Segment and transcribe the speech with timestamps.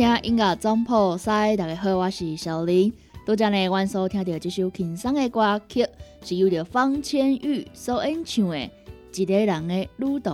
[0.00, 2.90] 听音乐总铺塞，大家好，我是小林。
[3.26, 5.86] 多谢呢，阮所听到这首轻松的歌曲，
[6.24, 8.56] 是由着方千玉所演唱的
[9.14, 10.30] 《一个人的旅途》。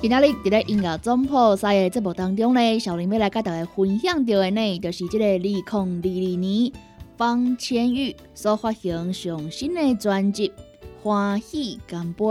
[0.00, 6.72] 今仔日伫咧音乐总铺塞的节目当中呢，小林要来甲大家分享到的呢，就是这个二零二二年。
[7.16, 10.48] 方千玉所发行上新的专辑
[11.02, 12.24] 《欢喜干杯》，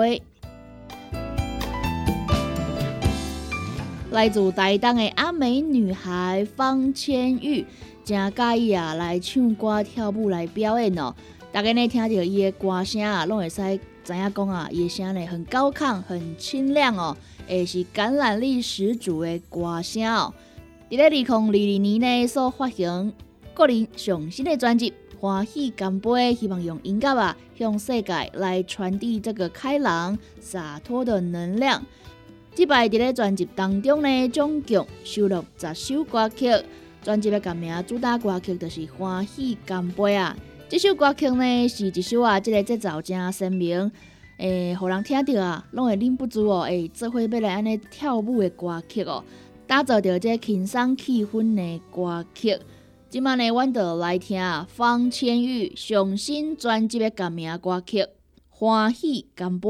[4.11, 7.65] 来自台东的阿美女孩方千玉，
[8.03, 11.15] 真介意啊来唱歌跳舞来表演哦。
[11.51, 17.17] 大家呢听到伊的歌声啊，拢会使知影讲啊，伊的声呢很高亢、很清亮哦，
[17.49, 20.31] 也是感染力十足的歌声哦。
[20.91, 23.11] 伫咧二零二二年呢所发行。
[23.55, 31.81] 个人上新的专辑《欢喜干杯，希望用音乐啊，向世界来传递这个开朗洒脱的能量。
[32.53, 36.51] 这摆伫咧专辑当中呢，总共收录十首歌曲。
[37.01, 40.35] 专辑的歌名主打歌曲就是《欢喜干杯》啊。
[40.67, 43.89] 这首歌曲呢，是一首啊，这个节奏真鲜明，
[44.37, 49.23] 诶，互人听着啊，拢会忍不住哦，诶，做伙要来安尼跳舞的歌曲哦，
[49.65, 52.57] 打造着这轻松气氛的歌曲。
[53.15, 58.00] 今晚呢，阮就来听方千玉上新专辑的歌名歌曲
[58.50, 59.69] 《欢喜干杯》。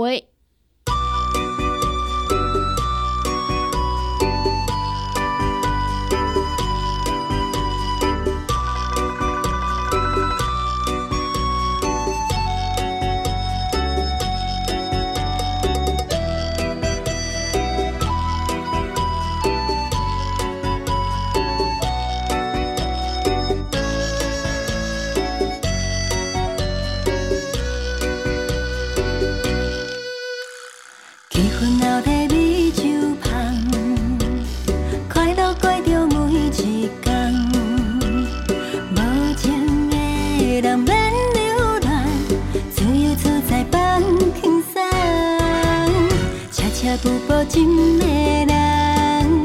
[46.98, 48.06] 步步进的
[48.46, 49.44] 人，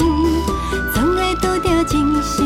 [0.93, 2.40] 总会拄着真心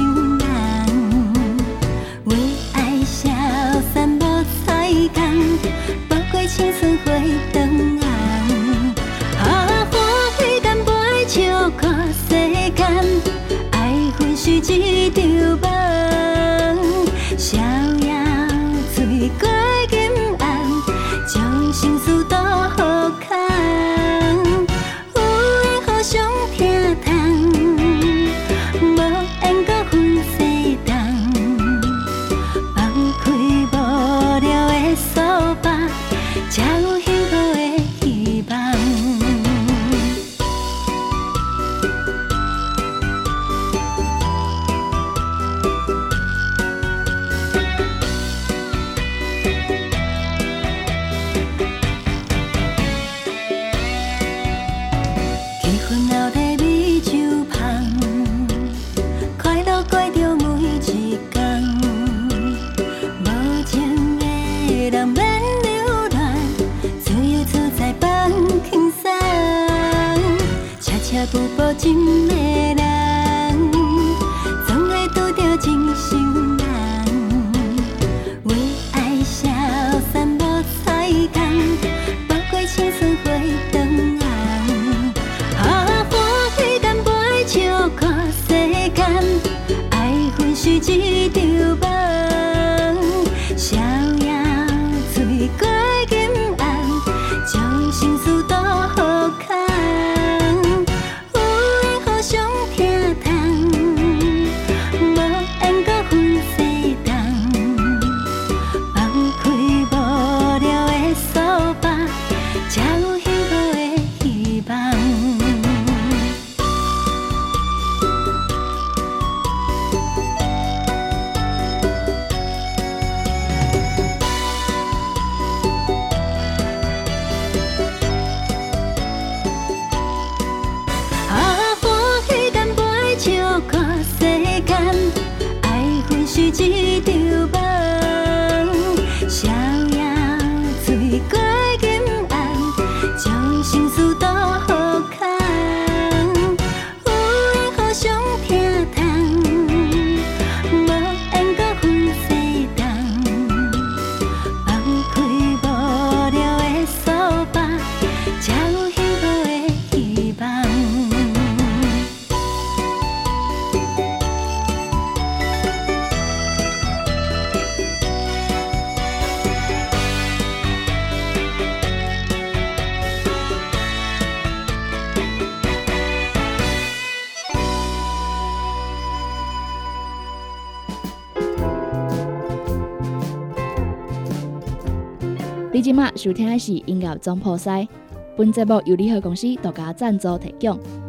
[186.26, 187.88] 收听的是音乐总破塞，
[188.36, 191.05] 本节目由联合公司独家赞助提供。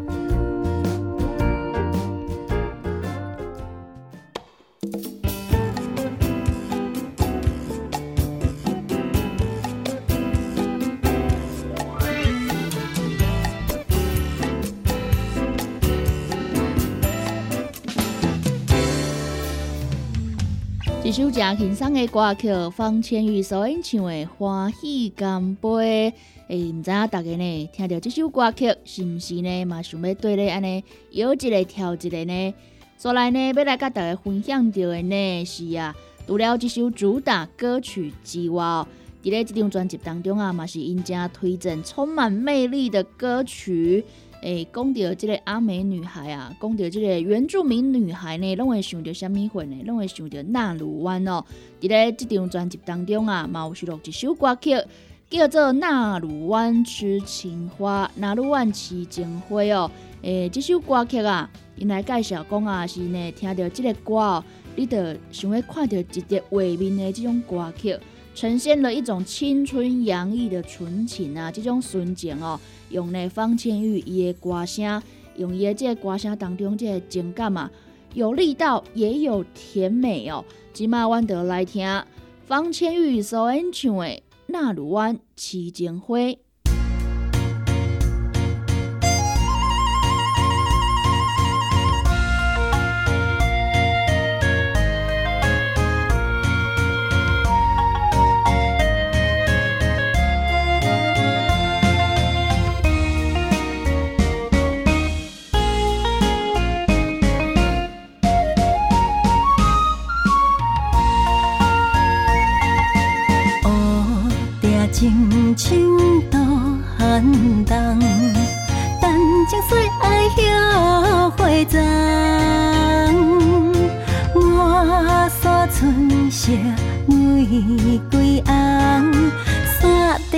[21.36, 25.68] 一首真轻松的歌曲，方千玉所演唱的《欢喜干杯》。
[26.48, 29.64] 诶，毋知影大家呢，听到这首歌曲，是毋是呢？
[29.66, 32.54] 嘛想要对咧安尼摇一个跳一个呢？
[32.96, 35.94] 所来呢，要来甲大家分享到的呢是啊，
[36.26, 38.64] 除了这首主打歌曲之外，
[39.22, 44.02] 伫咧这张专辑当中啊，嘛是因家推荐充满魅力的歌曲。
[44.46, 49.82] 诶，讲到即个阿美女孩啊，讲到即个原住民女孩呢，拢会想到虾米粉呢？
[49.84, 51.44] 拢会想到纳鲁湾哦。
[51.80, 54.70] 伫咧即张专辑当中啊，嘛有收录一首歌曲，
[55.28, 59.90] 叫做《纳鲁湾痴情花》，纳鲁湾痴情花哦。
[60.22, 64.44] 诶，即首歌曲啊，因来介绍讲啊，是呢，听到即个歌哦，
[64.76, 67.98] 你着想要看到一个画面的即种歌曲。
[68.36, 75.02] 呈现了一种青春洋溢的纯情啊，这种纯情哦，用呢方千玉伊的歌声，
[75.36, 77.70] 用伊的这个歌声当中这个情感嘛，
[78.12, 80.44] 有力道也有甜美哦。
[80.74, 81.88] 今麦阮得来听
[82.44, 84.04] 方千玉所演唱的
[84.48, 86.18] 《那鲁湾痴情花》。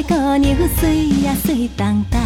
[0.02, 2.20] 姑娘水呀水当当。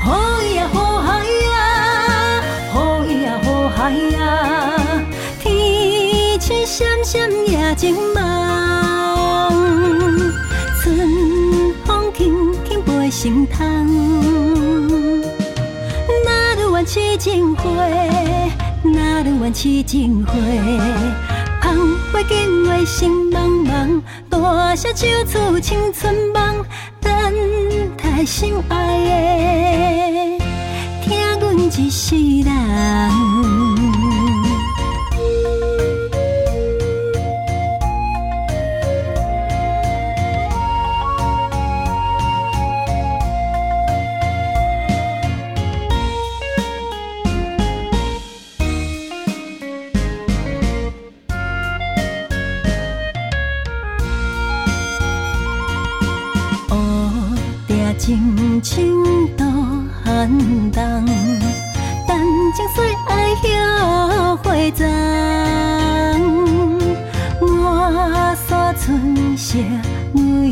[0.00, 4.72] 好呀好嗨呀，好呀好嗨呀，
[5.40, 8.18] 天气闪闪夜静茫，
[10.80, 11.08] 春
[11.84, 13.86] 风轻轻拨心窗。
[16.24, 17.64] 哪里万七情花，
[18.82, 20.32] 哪里万七情花。
[22.28, 26.64] 紧话心茫茫，大声唱出青春梦，
[27.00, 27.12] 等
[27.96, 30.44] 待心爱的，
[31.04, 32.14] 疼阮一世
[32.44, 33.61] 人。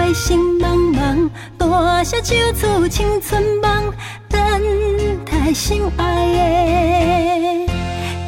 [0.00, 1.28] 紧话心茫茫，
[1.58, 3.92] 大声唱出青春梦，
[4.28, 4.40] 等
[5.26, 7.72] 待心爱的，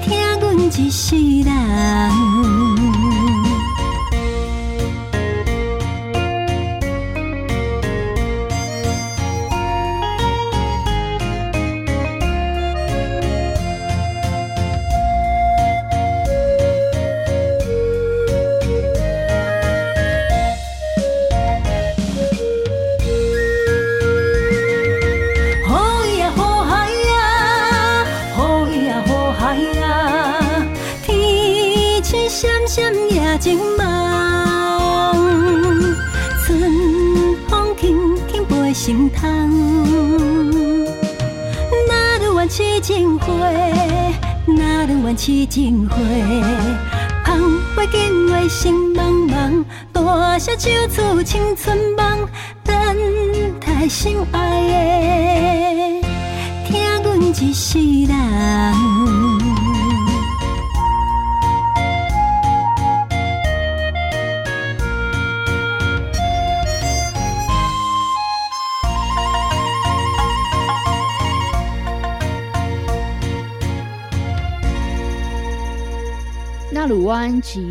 [0.04, 2.21] 听阮一世人。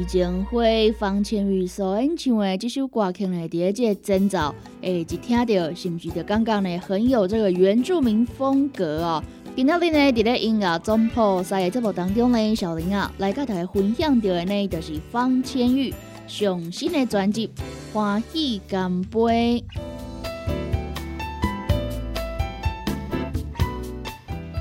[0.02, 9.24] 湾齐建辉、方千玉所演唱的这首歌曲呢，第一个征兆，诶，一听到是不是就刚刚呢很有这个原住民风格哦？
[9.56, 15.94] 今天呢，伫咧音乐总铺在节目当中呢，小林啊来甲大家分享到的呢，就是方千玉
[16.28, 17.48] 上新的专辑
[17.94, 19.20] 《欢喜干杯》。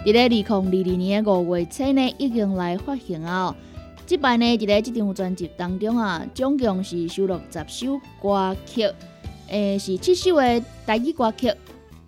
[0.04, 3.54] 伫咧二零二二年的五月七呢，已经来发行啊。
[4.10, 8.92] 即摆呢，伫咧即张专辑当中啊，总共是收录十首歌曲，
[9.46, 11.48] 诶，是七首的台语歌曲，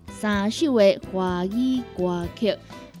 [0.09, 2.51] 三首的华语歌曲。
[2.51, 2.57] 伫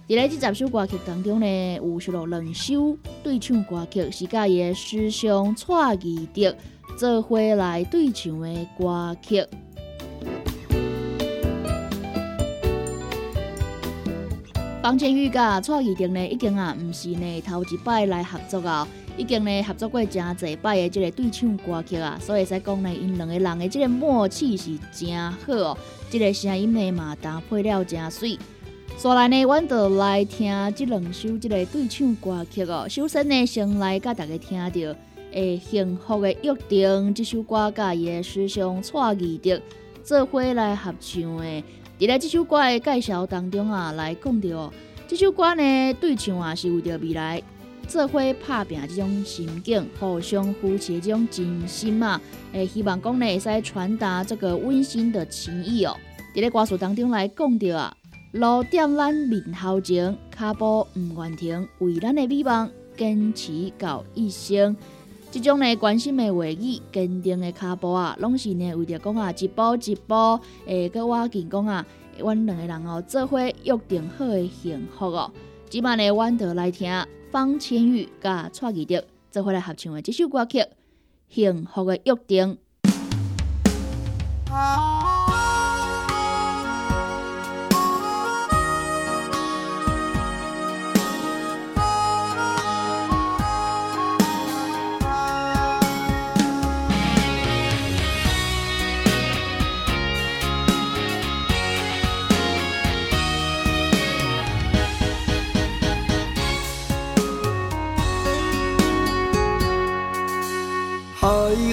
[0.07, 6.55] 咧即十首歌曲当中呢，有收录两首对唱歌曲，是甲伊的师兄蔡义德
[6.97, 9.45] 做伙来对唱的歌曲。
[14.83, 18.85] 方千玉甲蔡义德呢，已经啊，毋是呢头一摆来合作啊，
[19.15, 25.77] 已经呢合作过真侪摆的即个对唱歌曲啊，所以才讲呢，因两个人的即个默契是真好哦，
[26.09, 28.37] 即个声音呢嘛搭配了真水。
[28.97, 32.85] 所来呢，阮就来听即两首即个对唱歌曲哦。
[32.89, 34.69] 首先呢，先来甲大家听到
[35.31, 39.61] 《诶幸福的约定》这首歌，甲伊的师兄蔡义德
[40.03, 41.63] 做伙来合唱诶。
[41.99, 44.73] 伫咧这首歌的介绍当中啊，来讲到
[45.07, 47.41] 这首歌呢，对唱啊是为着未来
[47.87, 52.19] 做伙拍拼这种心境，互相扶持这种真心嘛，
[52.51, 55.95] 诶，希望讲呢会使传达这个温馨的情谊哦。
[56.33, 57.95] 伫咧歌词当中来讲到啊，
[58.31, 64.75] 路点咱面头前，脚步毋愿停，为咱的美梦坚持到一生。
[65.33, 71.83] 即种呢关心的话语，坚定的脚步啊，拢是呢为着讲啊一步一步，诶，搁我见讲啊，
[72.19, 75.31] 阮两个人哦做伙约定好的幸福哦。
[75.67, 76.87] 即摆呢，阮就来听
[77.31, 80.59] 方千玉甲蔡依林做伙来合唱的这首歌曲
[81.29, 82.59] 《幸福的约定》。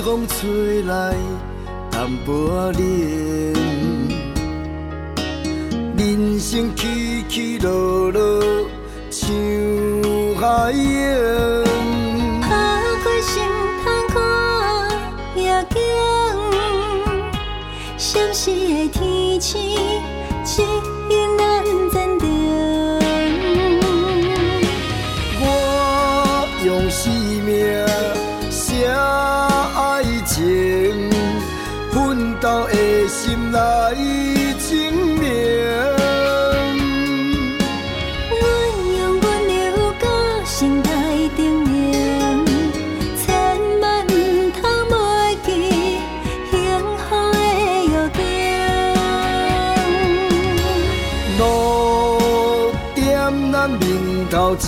[0.02, 1.14] 风吹来
[1.90, 2.84] 淡薄仔冷，
[5.96, 8.42] 人生起起落落
[9.10, 9.30] 像
[10.40, 11.49] 海浪。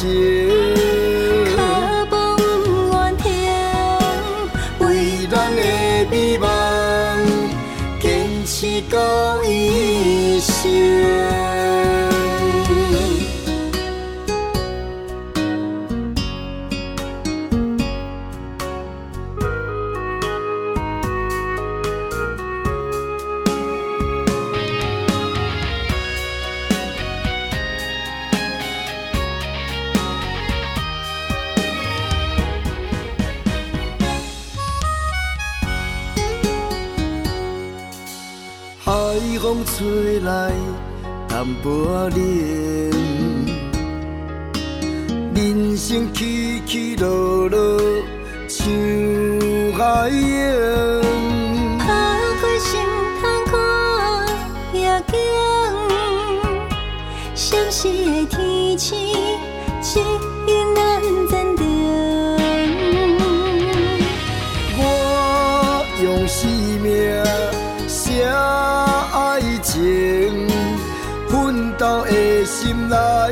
[0.00, 0.32] 面
[38.92, 38.98] 海
[39.40, 40.52] 风吹来
[41.26, 42.20] 淡薄仔冷，
[45.35, 47.81] 人生起起落落
[48.48, 48.68] 像
[49.78, 51.00] 海洋。
[51.78, 51.88] 踏
[52.42, 52.68] 过心
[53.22, 53.57] 痛看
[54.74, 55.14] 夜景，
[57.35, 57.81] 闪烁
[58.26, 60.05] 的天星，
[72.92, 73.32] 的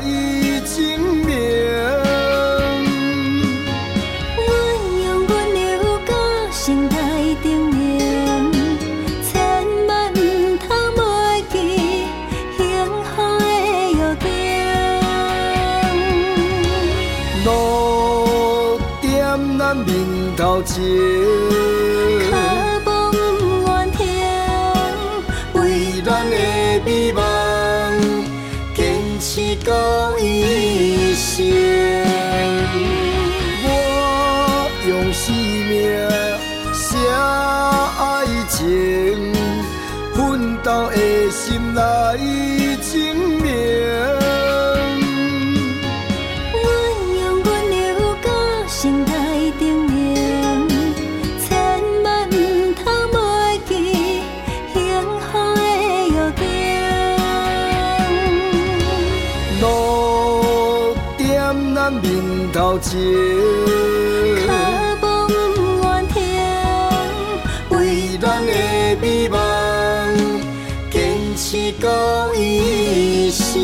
[71.51, 73.61] 坚持到一生。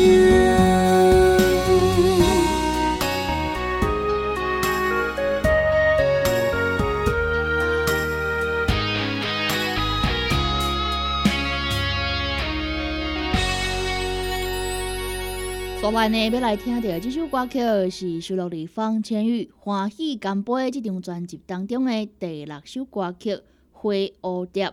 [15.80, 23.36] 昨晚呢，要来听到这首歌曲是收录在方千玉《欢喜干杯》这张专辑当中的第六首歌曲
[23.72, 24.66] 《花蝴蝶》。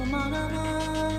[0.00, 1.17] 我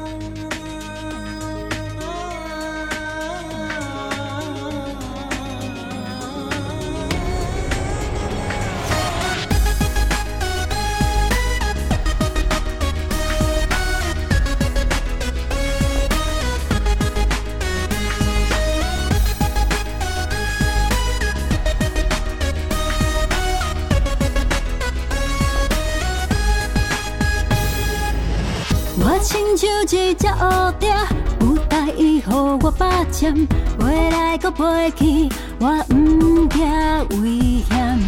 [29.21, 30.95] 亲像一只蝴蝶，
[31.41, 32.23] 有待伊予
[32.61, 33.35] 我霸占，
[33.77, 35.29] 飞来搁飞去，
[35.59, 37.99] 我毋惊危险。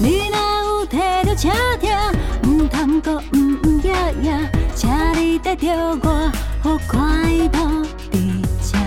[0.00, 1.90] 你若有摕着车听，
[2.46, 5.68] 毋通搁呒呒呀呀，请你带着
[6.02, 6.32] 我，
[6.64, 7.48] 予快乐
[8.12, 8.14] 伫
[8.62, 8.78] 这。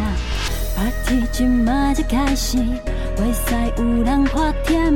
[0.78, 4.96] Party 今嘛才开始，袂使有人破添，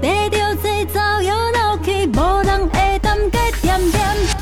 [0.00, 4.41] 跟着节奏摇闹去，无人会当改点点。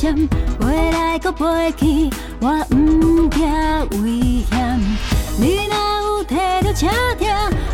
[0.00, 0.16] 我霸占，
[0.58, 2.10] 飞来搁飞去，
[2.40, 4.80] 我毋惊危险。
[5.38, 7.28] 你若有摕到车听，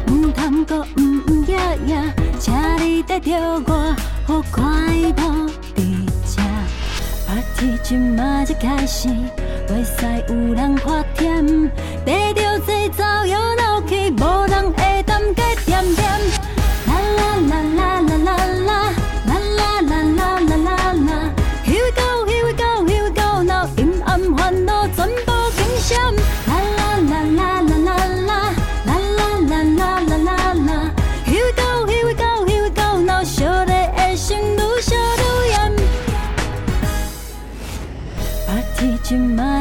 [0.08, 3.30] 毋通搁呒呒呀呀，请你带着
[3.66, 5.78] 我，好快乐伫
[6.26, 6.42] 这。
[7.28, 9.08] Party 今嘛才开始，
[9.68, 11.35] 袂使有人破添，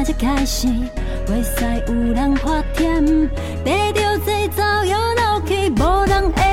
[0.05, 0.67] 才开始，
[1.25, 3.03] 袂使有人破添，
[3.63, 6.44] 跟着节奏摇闹去，无人会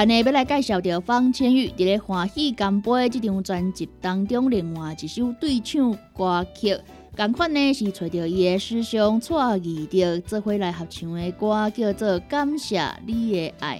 [0.00, 6.74] 来呢，要来介绍到方千玉伫咧《欢喜干杯》这张专辑当中，另外一首对唱歌曲，
[7.14, 13.78] 同款呢是找到伊的师兄蔡义德做伙来合唱的歌，叫做《感谢你的爱》。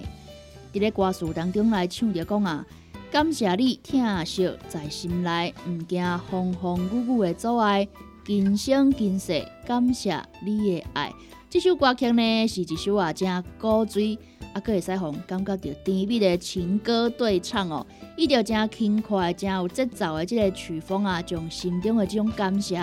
[0.77, 2.63] 伫咧歌词当中来唱着讲啊，
[3.11, 7.87] 感谢你疼惜在心内，毋惊风风雨雨的阻碍，
[8.23, 11.11] 今生今世感谢你的爱。
[11.49, 14.19] 这首歌曲呢是一首啊正古锥。
[14.53, 17.85] 啊，可会使互感觉到甜蜜的情歌对唱哦，
[18.17, 22.75] 伊着真轻快、真有节奏的即个曲风啊，将心中的这种感谢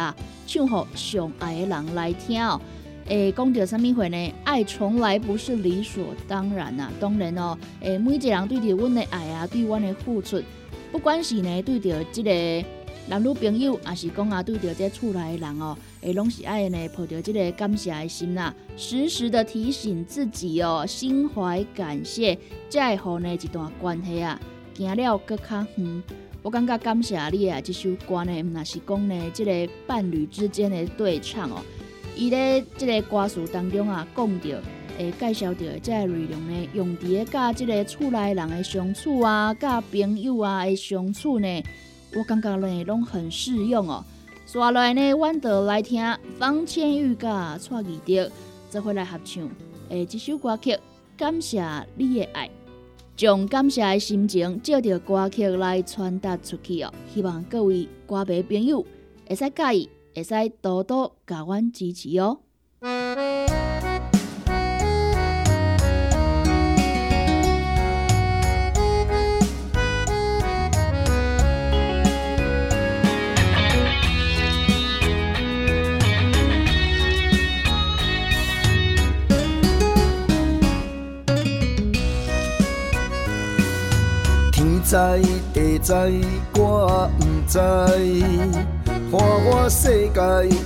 [0.47, 2.61] 唱互上爱的人来听哦。
[3.07, 4.35] 诶，讲到啥物话呢？
[4.45, 7.57] 爱从来不是理所当然呐，当然哦。
[7.81, 10.43] 诶，每一个人对着阮的爱啊，对阮的付出，
[10.93, 12.31] 不管是呢对着即个。
[13.11, 22.39] 男女朋友，也是讲啊，对着这厝内的人哦，会拢是爱呢，抱着这个感谢的心呐，时时的提醒自己哦，心怀感谢，
[22.71, 24.41] 才会好呢一段关系啊，
[24.77, 26.03] 行了搁较远。
[26.41, 31.61] 我感觉感谢你啊，这首歌呢，那是讲呢，这个伴侣之间的对唱哦。
[32.17, 34.49] 伊咧这个歌词当中啊，讲到，
[34.99, 41.63] 诶，介绍到这个内容呢，用伫咧甲这个厝内人的相处啊，甲朋友啊的相处呢。
[42.15, 44.05] 我感觉呢，拢很适用哦。
[44.51, 46.03] 接下来呢，阮就来听
[46.39, 48.33] 方千玉甲蔡依德
[48.71, 49.47] 做伙来合唱
[49.91, 50.73] 诶，这首歌曲
[51.19, 51.63] 《感谢
[51.97, 52.47] 你的爱》，
[53.15, 56.91] 将感谢的心情借着歌曲来传达出去哦。
[57.13, 58.87] 希望各位歌迷朋友
[59.29, 62.39] 会使介意，会使多多甲阮支持哦。
[84.89, 84.97] 知
[85.53, 85.93] 地知，
[86.55, 87.59] 我毋知，
[89.13, 90.57] 花花世界，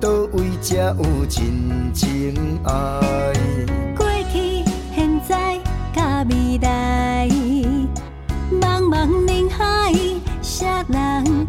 [0.00, 2.72] 倒位才有真情爱？
[3.94, 5.60] 过去、现在、
[5.94, 7.28] 甲未来，
[8.50, 9.92] 茫茫人海，
[10.40, 11.46] 啥人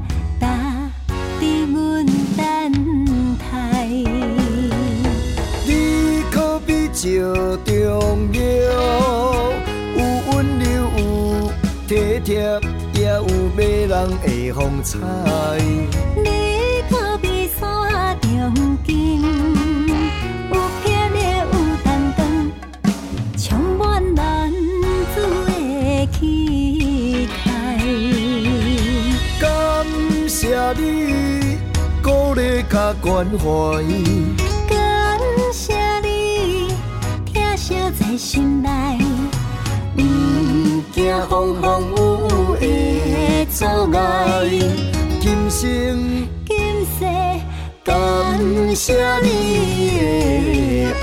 [14.22, 14.98] 的风采。
[16.16, 16.30] 你
[16.90, 19.22] 可比山中金，
[20.52, 21.20] 有偏烈
[21.52, 22.20] 有担当，
[23.38, 23.46] 充
[23.78, 23.82] 满
[24.16, 24.52] 男
[25.14, 25.16] 子
[25.48, 27.46] 的气概。
[29.40, 29.46] 感
[30.28, 30.38] 谢
[30.74, 31.58] 你
[32.02, 33.46] 鼓励甲关怀，
[34.70, 34.76] 感
[35.52, 35.66] 谢
[36.02, 36.06] 你
[37.34, 38.70] 疼惜在心内。
[39.96, 40.02] 不
[40.94, 41.98] 惊风风雨
[42.30, 42.47] 雨
[43.58, 44.46] 阻碍，
[45.20, 47.06] 今生今世
[47.84, 47.96] 感
[48.76, 48.94] 谢
[49.24, 50.86] 你。
[50.94, 50.97] 的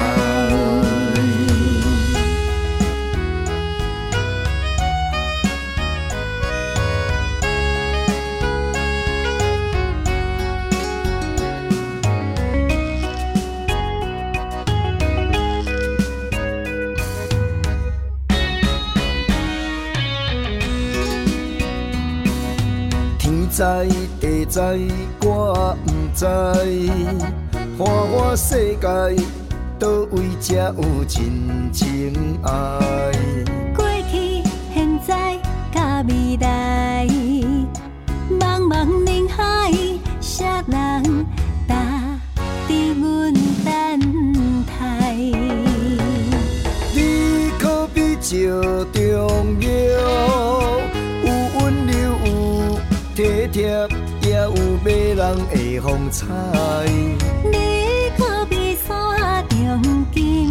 [24.55, 24.61] 知，
[25.25, 26.25] 我毋知，
[27.77, 28.87] 花花世界，
[29.81, 32.81] 倒位才有真情爱？
[33.75, 35.40] 过去、现在、
[35.73, 37.05] 甲未来，
[38.31, 39.73] 茫茫人海，
[40.21, 41.27] 谁人
[41.67, 41.75] 答
[42.69, 45.17] 伫阮等待？
[46.95, 48.38] 你可比照
[48.93, 49.69] 重要。
[53.17, 53.71] 体贴
[54.35, 54.51] 也有
[54.85, 56.27] 迷人的风采。
[57.44, 60.51] 你可比山中金，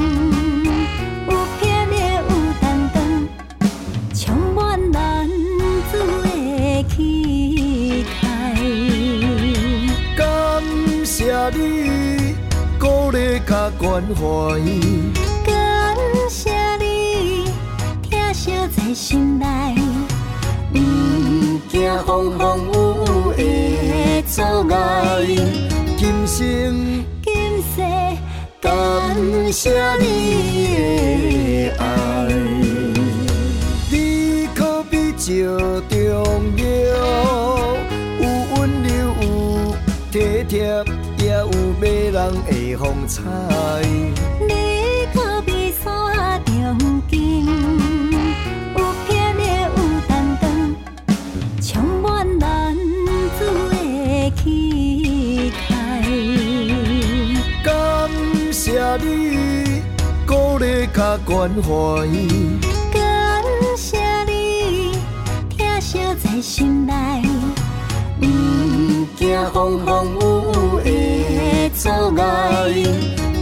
[1.30, 2.98] 有偏的有担当，
[4.16, 4.24] 充
[4.56, 5.94] 满男子
[6.24, 8.56] 的气概。
[10.16, 10.24] 感
[11.06, 12.36] 谢你
[12.80, 14.58] 鼓励甲关怀，
[15.46, 15.98] 感
[16.30, 17.52] 谢你
[18.10, 19.83] 疼惜在心内。
[21.74, 22.70] 惊风风
[23.36, 25.26] 雨雨的阻碍，
[25.98, 27.34] 今生今
[27.64, 27.82] 世
[28.62, 28.72] 感
[29.52, 30.06] 谢你
[31.70, 31.84] 的爱。
[33.90, 35.24] 你可比照
[35.90, 36.64] 重要，
[38.20, 38.24] 有
[38.56, 38.92] 温柔
[39.24, 39.26] 有
[40.12, 40.86] 体贴，
[41.18, 41.48] 也有
[41.82, 43.20] 迷人的风采。
[61.34, 62.06] 关怀。
[62.94, 63.44] 感
[63.76, 64.92] 谢你，
[65.58, 66.94] 疼惜在心内，
[68.22, 68.28] 不
[69.18, 69.90] 惊风风
[70.86, 71.90] 雨雨的阻
[72.22, 72.70] 碍，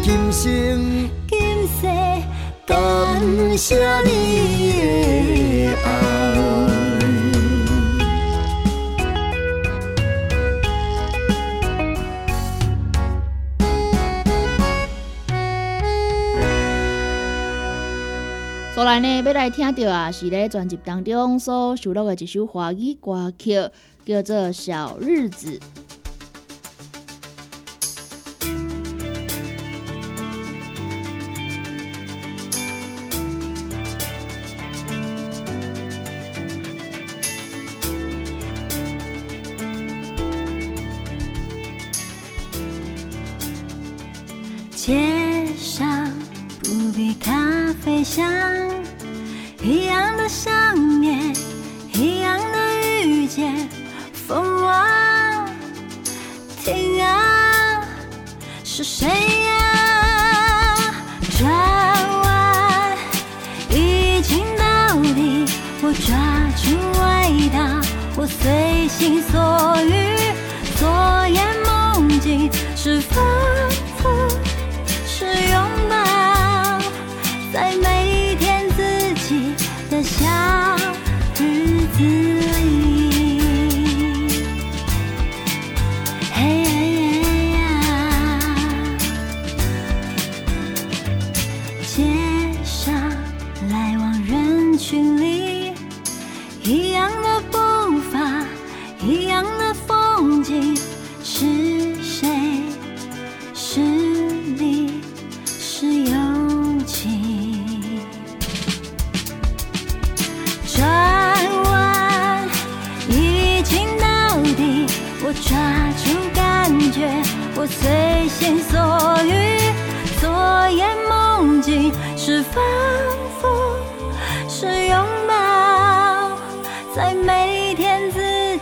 [0.02, 1.82] 今生今世
[2.66, 3.76] 感谢
[4.06, 6.31] 你的爱。
[18.82, 23.54] 后来呢，要来听到啊，是咧专辑当中所收录的一首华语歌曲，
[24.04, 25.60] 叫做《小日子》。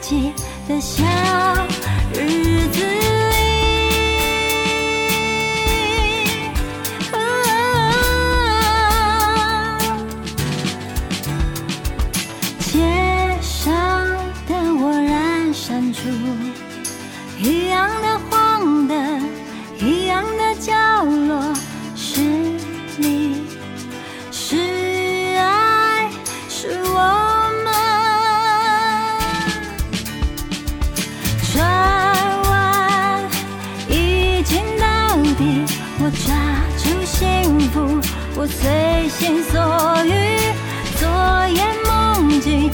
[0.01, 0.33] 己
[0.67, 1.03] 的小
[2.13, 2.98] 日子
[38.39, 39.59] 我随心所
[40.05, 40.39] 欲。
[40.95, 41.09] 昨
[41.49, 42.71] 夜梦境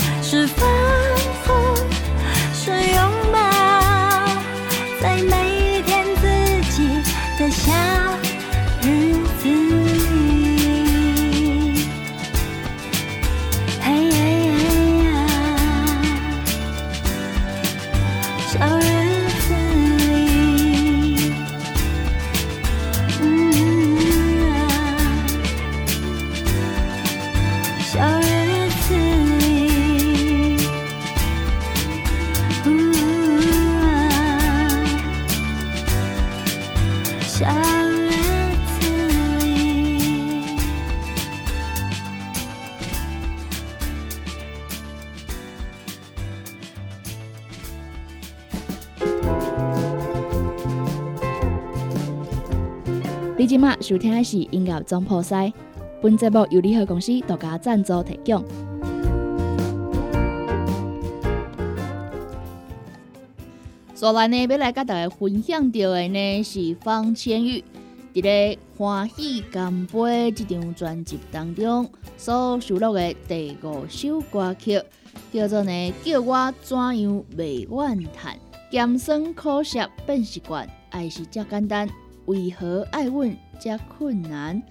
[53.86, 55.54] 收听的是音乐总铺塞，
[56.02, 58.44] 本节目由联合公司独家赞助提供。
[63.94, 67.64] 所来呢，要来甲大家分享到的呢是方千玉
[68.16, 74.82] 伫咧《欢喜干杯》这张专辑当中所收录的第五首歌曲，
[75.32, 75.72] 叫做呢
[76.04, 78.36] 《叫我怎样袂怨叹》，
[78.72, 81.88] 咸酸苦涩变习惯，爱是遮简单，
[82.26, 84.62] 为何爱阮遮困难？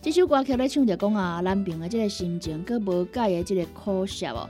[0.00, 4.48] 这首歌曲咧唱着讲啊，男朋友即个心情，佮无解的即个苦涩哦，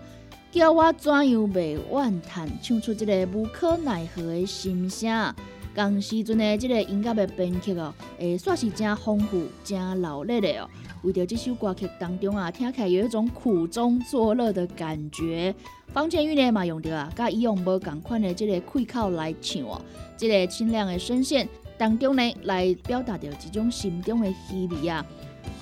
[0.52, 5.34] 叫我怎样袂怨叹，唱出即个无可奈何的心声。
[5.74, 10.68] 当时阵的即个音乐的编曲哦，会算是真丰富、真热烈的哦。
[11.02, 15.54] 为着这首歌曲当中啊，听起来有一种苦中作乐的感觉。
[15.92, 19.80] 方千玉呢嘛用着啊，甲以往无共款的即个开口来唱哦，
[20.16, 21.48] 即、个清亮的声线
[21.78, 25.06] 当中呢，来表达着一种心中的希望啊。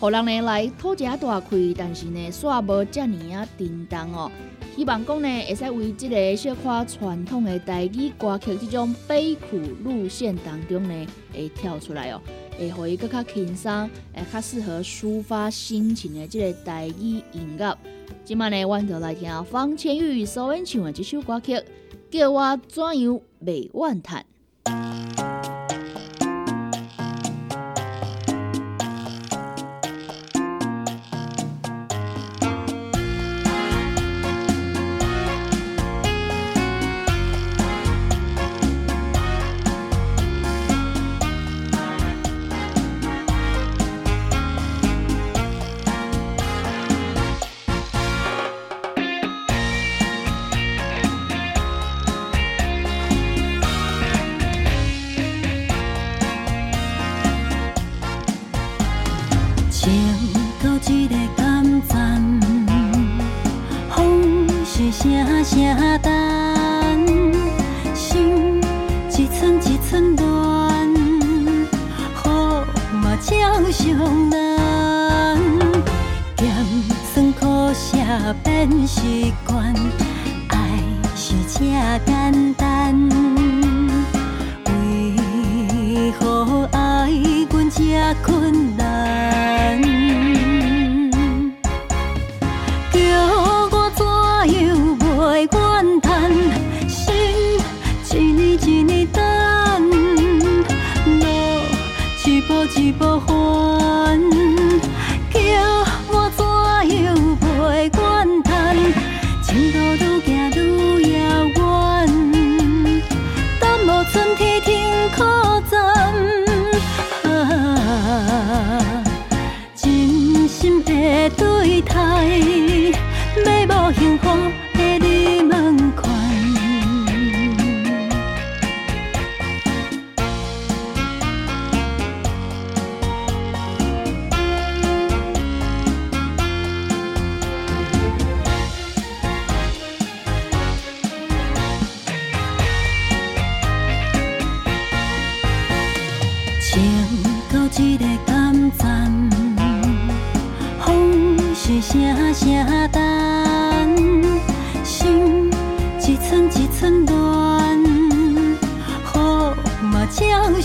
[0.01, 4.31] 互人呢来讨一下大亏，但是呢煞无遮尔啊叮当哦。
[4.75, 12.21] 希望讲呢会使为即个小可传统的台语歌曲即种悲苦路线当中呢，会跳出来哦，
[12.59, 17.79] 会互伊更较轻松，会较适合抒发心情的即个台语音乐。
[18.25, 21.63] 今晚呢，阮就来听方千玉所演唱的这首歌曲，
[22.11, 24.27] 叫我怎样袂怨叹。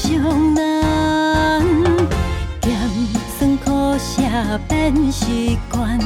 [0.02, 0.62] 伤人，
[2.64, 2.76] 咸
[3.38, 6.00] 酸苦涩变习惯，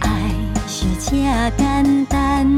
[0.00, 0.30] 爱
[0.66, 1.10] 是这
[1.58, 2.48] 简单。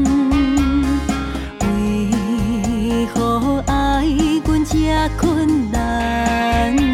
[1.59, 4.05] 为何爱
[4.45, 6.90] 阮这困难？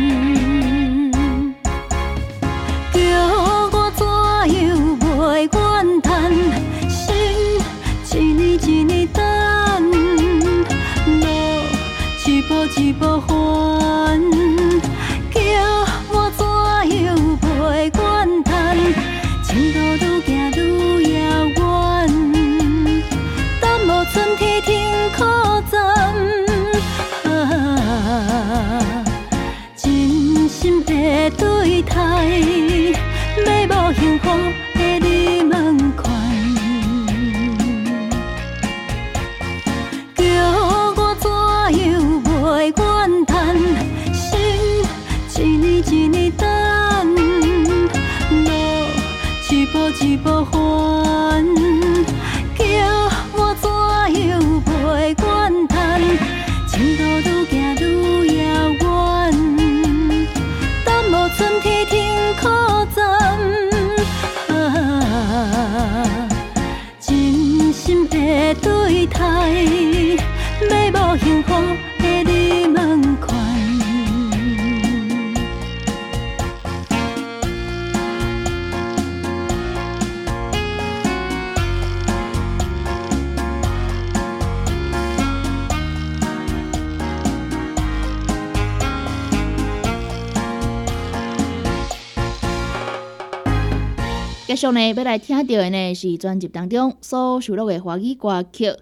[94.48, 98.74] 接下呢，要来听到的呢是专辑当中所收录的华语歌曲，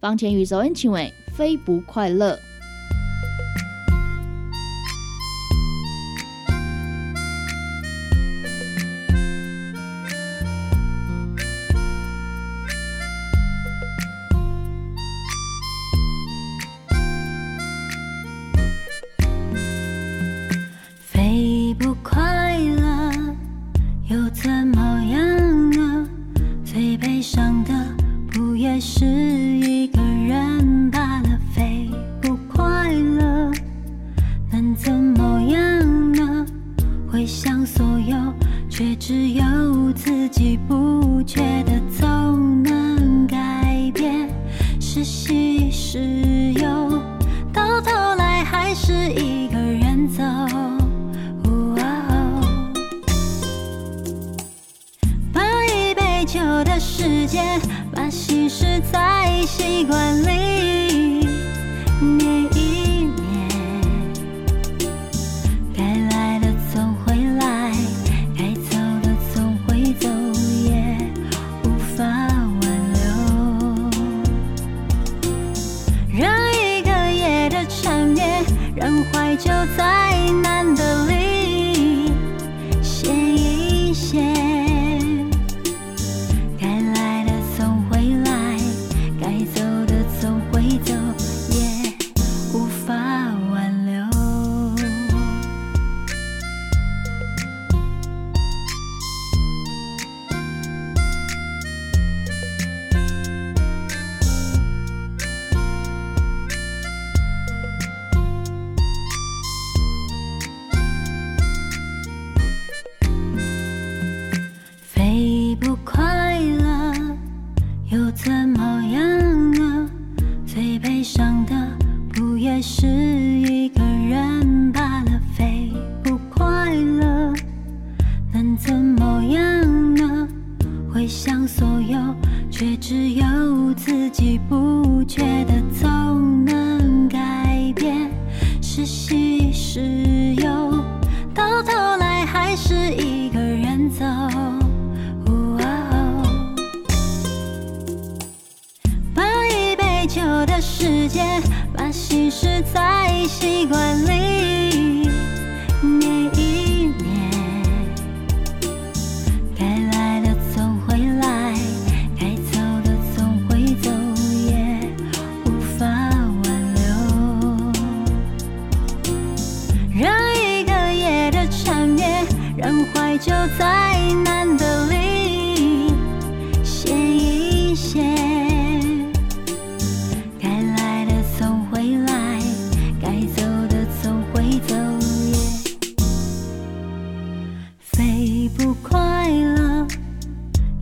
[0.00, 1.00] 方千宇所演唱的
[1.34, 2.34] 《非不快乐》。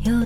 [0.07, 0.25] 有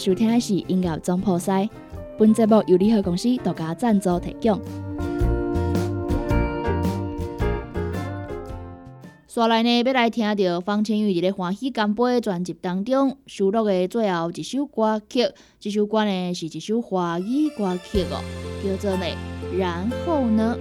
[0.00, 1.50] 收听的是音乐《总柏诗》，
[2.18, 4.58] 本节目由联合公司独家赞助提供。
[9.26, 15.28] 接下来呢，要来听到方清玉伫咧《欢喜干杯》专辑当中收录的最后一首歌曲，
[15.58, 18.24] 这首歌呢是一首华语歌曲哦，
[18.64, 19.04] 叫做呢
[19.58, 20.56] 《然后呢》。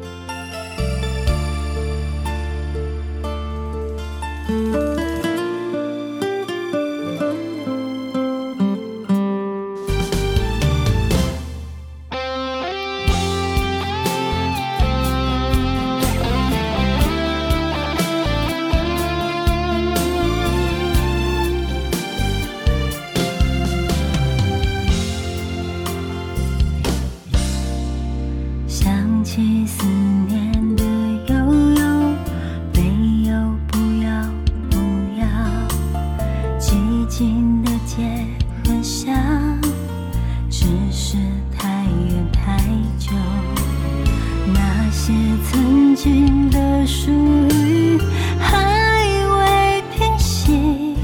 [46.89, 47.11] 属
[47.53, 47.99] 于
[48.39, 49.03] 还
[49.35, 50.95] 未平息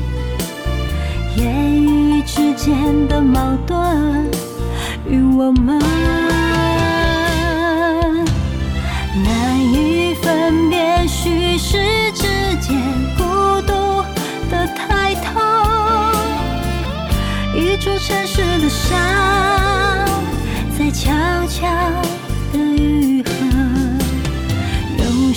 [1.38, 2.76] 言语之间
[3.08, 3.78] 的矛盾
[5.08, 5.78] 与我们
[9.24, 11.78] 难以分辨虚实
[12.14, 12.24] 之
[12.60, 12.82] 间
[13.16, 14.04] 孤独
[14.50, 15.40] 的抬头
[17.56, 19.45] 一座城市的伤。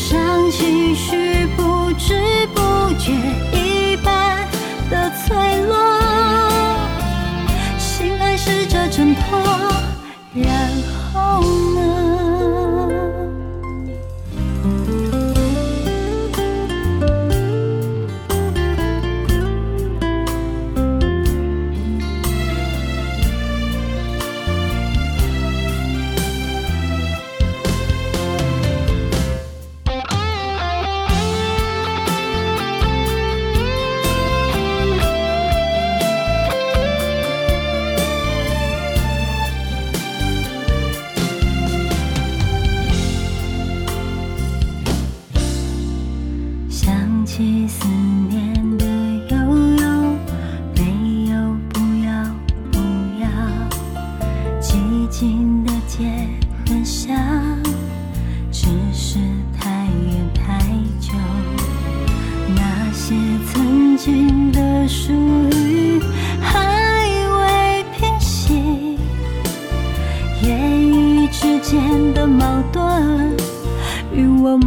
[0.08, 2.14] 像情绪不知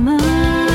[0.02, 0.71] 我们。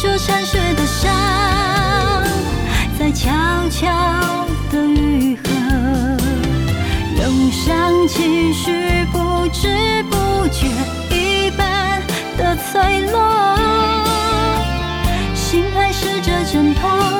[0.00, 1.12] 一座山水的伤，
[2.98, 3.28] 在悄
[3.68, 3.86] 悄
[4.70, 5.42] 地愈合，
[7.18, 10.68] 涌上情绪，不知不觉，
[11.14, 12.00] 一般
[12.38, 13.20] 的脆弱，
[15.34, 17.19] 心还是着阵痛，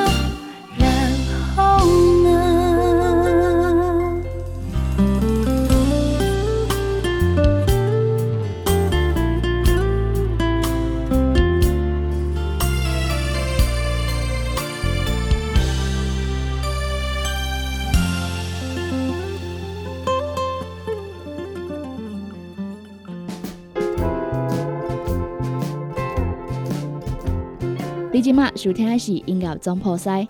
[28.31, 30.25] 今麦收听的是音乐总铺塞，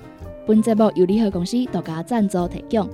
[0.47, 2.89] 本节目由联合公司独家赞助提供。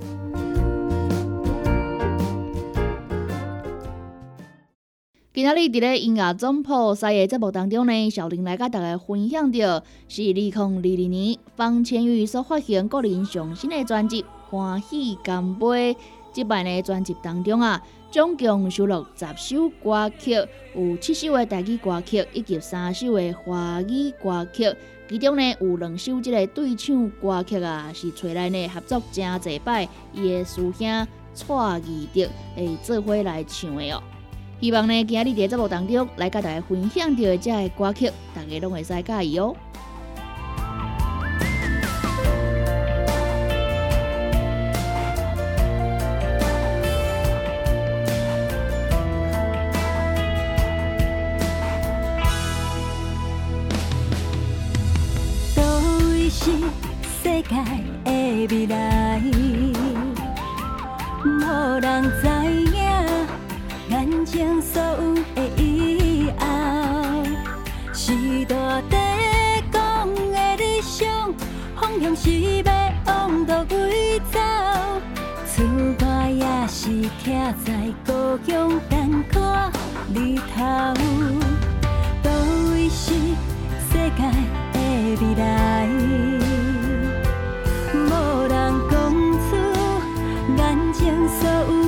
[5.32, 15.94] 今仔日伫咧音乐总铺塞的节目当中呢，小林来甲大家分享到是二零二二年方千玉所发行个人上新的专辑《欢喜干杯》。
[16.30, 20.32] 即摆呢专辑当中啊，总共收录十首歌曲，
[20.76, 24.70] 有七首的台语歌曲，以及三首的华语歌曲。
[25.08, 34.02] 其中呢有两首即个对唱歌曲啊，是找来呢合作真侪摆伊的师兄蔡义德会做伙来唱的哦。
[34.60, 39.56] 希望呢今日伫节目当中来甲大家分享到这个歌曲，大家拢会使介意哦。
[56.40, 56.52] 是
[57.20, 57.56] 世界
[58.04, 59.20] 的未来，
[61.24, 61.26] 无
[61.80, 61.84] 人
[62.22, 62.28] 知
[62.72, 62.78] 影
[63.90, 66.44] 眼前所有的以后，
[67.92, 68.12] 是
[68.44, 68.54] 大
[68.88, 68.96] 地
[69.72, 71.34] 讲的理想，
[71.74, 72.30] 方向是
[72.62, 72.72] 要
[73.06, 74.38] 往倒位走，
[75.44, 75.64] 厝
[76.06, 76.88] 外也是
[77.24, 79.72] 徛在故乡等看
[80.14, 80.62] 日头，
[82.22, 82.30] 倒
[82.70, 83.12] 位是
[83.90, 84.22] 世界
[85.20, 85.88] 未来，
[87.92, 87.96] 无
[88.46, 88.52] 人
[88.88, 89.12] 讲
[89.42, 89.56] 出
[90.56, 91.87] 眼前所有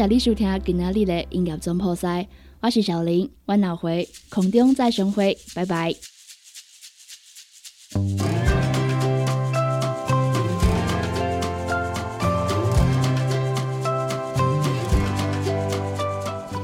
[0.00, 2.26] 谢你收听今仔日的音乐总破塞，
[2.60, 5.92] 我是小林，我后回空中再相会，拜拜。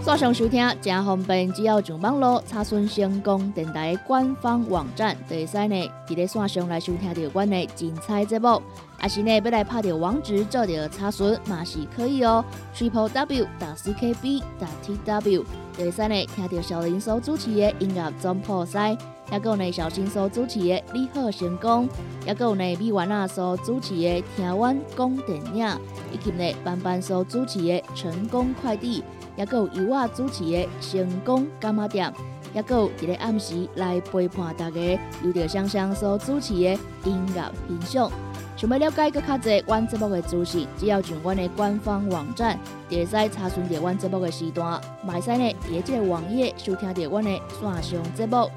[0.03, 8.63] 线上收听正方便，只要上网络查询成功电台官方网站，就会使呢伫咧线上来收听到阮的精彩节目。
[8.99, 12.45] 阿是呢要来拍着网址做着查询嘛是可以哦
[12.75, 15.45] ，triple w 打 c k b 打 t w
[15.77, 18.97] 就会使呢听到小林所主持的音乐总破塞，
[19.31, 21.89] 也有呢小新所主持的你好成功，
[22.27, 25.67] 也有呢米丸啊所主持的听完讲电影，
[26.13, 29.05] 以及呢班班所主持的成功快递。
[29.37, 32.11] 也有由我主持的成功干妈店，
[32.55, 38.11] 也有一个暗时来陪伴大家，有着香香所主持的音乐欣赏。
[38.57, 44.81] 想要了解更较侪阮节目的资讯，只要上阮的官方网站，就会使查询着阮节目的时段。
[45.05, 48.51] 买使呢，伫即个网页收听到阮的线上节目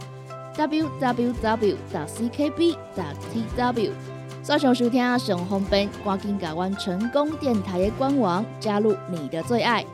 [0.56, 1.76] ：www.
[1.92, 2.78] ckb.
[2.96, 3.92] tw。
[4.42, 9.86] 线上收听上方便，赶紧加阮成功电台的官网，加入你的最爱。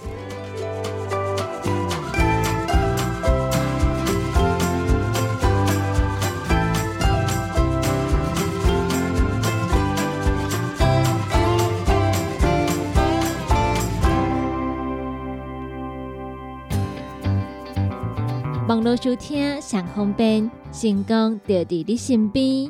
[18.86, 22.70] 络收听上方便，成功就伫你身边。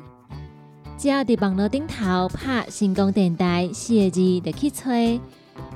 [0.97, 5.19] 只要伫网络顶头拍“成功电台”四个字就去吹，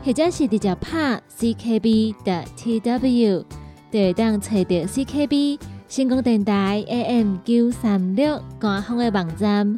[0.01, 3.43] 或者是直接拍 “ckb” 的 “tw”，
[3.91, 5.59] 就会当找到 CKB
[5.89, 9.77] 成功电台 AM 九三六官方的网站。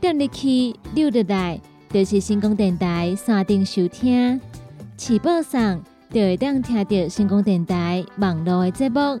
[0.00, 1.60] 点入去溜入来，
[1.90, 4.40] 就是成功电台山顶收听。
[4.96, 5.78] 起播上
[6.10, 9.20] 就会当听到成功电台网络的节目。